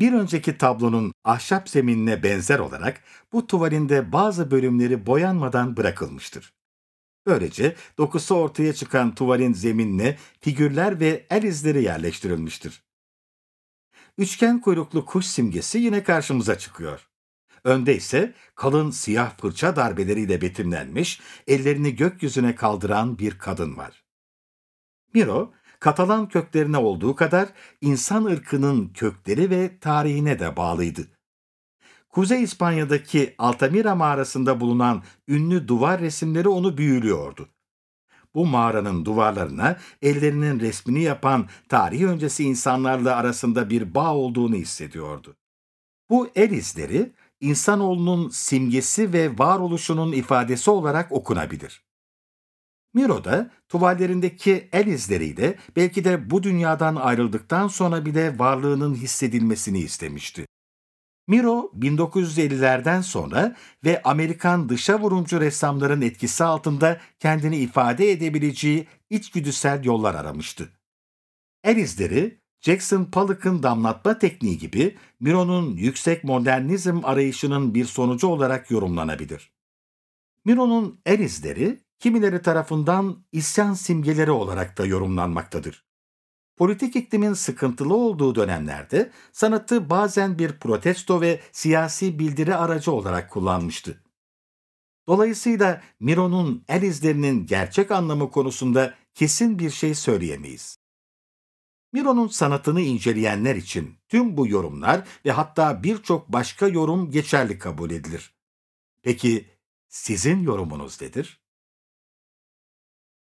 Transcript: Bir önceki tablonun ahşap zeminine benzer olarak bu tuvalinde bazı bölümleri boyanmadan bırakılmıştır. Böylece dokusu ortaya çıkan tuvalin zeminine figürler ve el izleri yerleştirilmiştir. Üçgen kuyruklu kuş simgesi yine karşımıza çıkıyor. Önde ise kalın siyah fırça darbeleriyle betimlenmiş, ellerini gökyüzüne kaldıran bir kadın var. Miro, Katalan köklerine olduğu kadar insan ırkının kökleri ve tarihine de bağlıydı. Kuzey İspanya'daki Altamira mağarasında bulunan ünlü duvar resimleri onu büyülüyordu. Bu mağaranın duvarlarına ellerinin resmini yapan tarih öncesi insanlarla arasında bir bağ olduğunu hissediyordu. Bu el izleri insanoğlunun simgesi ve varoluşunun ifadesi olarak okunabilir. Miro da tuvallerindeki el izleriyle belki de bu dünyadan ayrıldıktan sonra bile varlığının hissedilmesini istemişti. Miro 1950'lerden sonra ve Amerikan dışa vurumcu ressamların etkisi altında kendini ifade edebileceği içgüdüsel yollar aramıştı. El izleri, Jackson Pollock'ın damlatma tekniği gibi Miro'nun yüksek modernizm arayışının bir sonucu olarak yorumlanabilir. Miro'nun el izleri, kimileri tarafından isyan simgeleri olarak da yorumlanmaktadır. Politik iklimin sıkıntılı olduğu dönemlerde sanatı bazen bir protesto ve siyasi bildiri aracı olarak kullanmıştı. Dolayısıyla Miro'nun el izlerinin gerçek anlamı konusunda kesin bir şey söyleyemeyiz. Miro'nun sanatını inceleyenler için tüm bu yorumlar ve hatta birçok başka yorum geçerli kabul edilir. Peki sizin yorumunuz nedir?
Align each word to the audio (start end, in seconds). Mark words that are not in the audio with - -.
Bir 0.00 0.12
önceki 0.12 0.58
tablonun 0.58 1.12
ahşap 1.24 1.68
zeminine 1.68 2.22
benzer 2.22 2.58
olarak 2.58 3.00
bu 3.32 3.46
tuvalinde 3.46 4.12
bazı 4.12 4.50
bölümleri 4.50 5.06
boyanmadan 5.06 5.76
bırakılmıştır. 5.76 6.52
Böylece 7.26 7.76
dokusu 7.98 8.34
ortaya 8.34 8.72
çıkan 8.72 9.14
tuvalin 9.14 9.52
zeminine 9.52 10.18
figürler 10.40 11.00
ve 11.00 11.26
el 11.30 11.42
izleri 11.42 11.82
yerleştirilmiştir. 11.82 12.82
Üçgen 14.18 14.60
kuyruklu 14.60 15.04
kuş 15.04 15.26
simgesi 15.26 15.78
yine 15.78 16.02
karşımıza 16.02 16.58
çıkıyor. 16.58 17.08
Önde 17.64 17.96
ise 17.96 18.34
kalın 18.54 18.90
siyah 18.90 19.36
fırça 19.38 19.76
darbeleriyle 19.76 20.40
betimlenmiş, 20.40 21.20
ellerini 21.46 21.96
gökyüzüne 21.96 22.54
kaldıran 22.54 23.18
bir 23.18 23.38
kadın 23.38 23.76
var. 23.76 24.04
Miro, 25.14 25.52
Katalan 25.80 26.28
köklerine 26.28 26.76
olduğu 26.76 27.14
kadar 27.14 27.48
insan 27.80 28.24
ırkının 28.24 28.88
kökleri 28.88 29.50
ve 29.50 29.78
tarihine 29.78 30.38
de 30.38 30.56
bağlıydı. 30.56 31.08
Kuzey 32.08 32.42
İspanya'daki 32.42 33.34
Altamira 33.38 33.94
mağarasında 33.94 34.60
bulunan 34.60 35.02
ünlü 35.28 35.68
duvar 35.68 36.00
resimleri 36.00 36.48
onu 36.48 36.78
büyülüyordu. 36.78 37.48
Bu 38.34 38.46
mağaranın 38.46 39.04
duvarlarına 39.04 39.76
ellerinin 40.02 40.60
resmini 40.60 41.02
yapan 41.02 41.48
tarih 41.68 42.02
öncesi 42.02 42.44
insanlarla 42.44 43.16
arasında 43.16 43.70
bir 43.70 43.94
bağ 43.94 44.14
olduğunu 44.14 44.54
hissediyordu. 44.54 45.36
Bu 46.10 46.28
el 46.34 46.50
izleri 46.50 47.12
insanoğlunun 47.40 48.28
simgesi 48.28 49.12
ve 49.12 49.38
varoluşunun 49.38 50.12
ifadesi 50.12 50.70
olarak 50.70 51.12
okunabilir. 51.12 51.87
Miro 52.94 53.24
da 53.24 53.50
tuvallerindeki 53.68 54.68
el 54.72 54.86
izleriyle 54.86 55.58
belki 55.76 56.04
de 56.04 56.30
bu 56.30 56.42
dünyadan 56.42 56.96
ayrıldıktan 56.96 57.68
sonra 57.68 58.06
bile 58.06 58.38
varlığının 58.38 58.94
hissedilmesini 58.94 59.78
istemişti. 59.78 60.46
Miro 61.28 61.72
1950'lerden 61.78 63.00
sonra 63.00 63.56
ve 63.84 64.02
Amerikan 64.02 64.68
dışa 64.68 65.00
vurumcu 65.00 65.40
ressamların 65.40 66.02
etkisi 66.02 66.44
altında 66.44 67.00
kendini 67.18 67.56
ifade 67.56 68.10
edebileceği 68.10 68.86
içgüdüsel 69.10 69.84
yollar 69.84 70.14
aramıştı. 70.14 70.68
El 71.64 71.76
izleri, 71.76 72.40
Jackson 72.60 73.04
Pollock'ın 73.04 73.62
damlatma 73.62 74.18
tekniği 74.18 74.58
gibi 74.58 74.96
Miro'nun 75.20 75.76
yüksek 75.76 76.24
modernizm 76.24 77.00
arayışının 77.04 77.74
bir 77.74 77.84
sonucu 77.84 78.26
olarak 78.26 78.70
yorumlanabilir. 78.70 79.52
Miro'nun 80.44 81.00
el 81.06 81.18
izleri, 81.18 81.80
kimileri 81.98 82.42
tarafından 82.42 83.24
isyan 83.32 83.74
simgeleri 83.74 84.30
olarak 84.30 84.78
da 84.78 84.86
yorumlanmaktadır. 84.86 85.88
Politik 86.56 86.96
iklimin 86.96 87.32
sıkıntılı 87.32 87.94
olduğu 87.94 88.34
dönemlerde 88.34 89.10
sanatı 89.32 89.90
bazen 89.90 90.38
bir 90.38 90.52
protesto 90.52 91.20
ve 91.20 91.40
siyasi 91.52 92.18
bildiri 92.18 92.54
aracı 92.56 92.92
olarak 92.92 93.30
kullanmıştı. 93.30 94.02
Dolayısıyla 95.08 95.82
Miro'nun 96.00 96.64
el 96.68 96.82
izlerinin 96.82 97.46
gerçek 97.46 97.90
anlamı 97.90 98.30
konusunda 98.30 98.94
kesin 99.14 99.58
bir 99.58 99.70
şey 99.70 99.94
söyleyemeyiz. 99.94 100.78
Miro'nun 101.92 102.28
sanatını 102.28 102.80
inceleyenler 102.80 103.56
için 103.56 103.94
tüm 104.08 104.36
bu 104.36 104.46
yorumlar 104.46 105.08
ve 105.24 105.30
hatta 105.30 105.82
birçok 105.82 106.28
başka 106.28 106.68
yorum 106.68 107.10
geçerli 107.10 107.58
kabul 107.58 107.90
edilir. 107.90 108.34
Peki 109.02 109.48
sizin 109.88 110.42
yorumunuz 110.42 111.02
nedir? 111.02 111.40